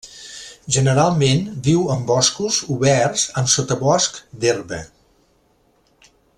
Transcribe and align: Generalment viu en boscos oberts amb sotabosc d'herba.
Generalment 0.75 1.43
viu 1.67 1.83
en 1.97 2.01
boscos 2.13 2.57
oberts 2.77 3.27
amb 3.43 3.53
sotabosc 3.57 4.19
d'herba. 4.43 4.81